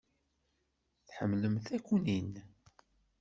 [1.07, 2.33] Tḥemmlemt takunin?